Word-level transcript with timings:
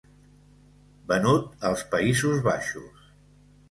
Venut 1.13 1.69
als 1.71 1.87
Països 1.95 2.45
Baixos. 2.53 3.09